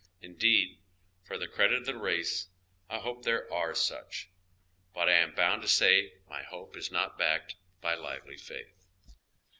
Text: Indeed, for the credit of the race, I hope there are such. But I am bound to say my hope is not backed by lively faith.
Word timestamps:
Indeed, 0.23 0.79
for 1.25 1.37
the 1.37 1.47
credit 1.47 1.81
of 1.81 1.85
the 1.85 1.95
race, 1.95 2.47
I 2.89 2.97
hope 2.97 3.21
there 3.23 3.53
are 3.53 3.75
such. 3.75 4.29
But 4.95 5.07
I 5.07 5.13
am 5.17 5.35
bound 5.35 5.61
to 5.61 5.67
say 5.67 6.11
my 6.27 6.41
hope 6.41 6.75
is 6.75 6.89
not 6.91 7.19
backed 7.19 7.53
by 7.81 7.93
lively 7.93 8.37
faith. 8.37 8.87